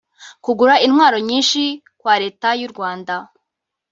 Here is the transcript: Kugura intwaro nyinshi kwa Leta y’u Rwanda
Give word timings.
Kugura 0.43 0.75
intwaro 0.85 1.17
nyinshi 1.29 1.61
kwa 1.99 2.13
Leta 2.23 2.47
y’u 2.59 2.69
Rwanda 2.73 3.15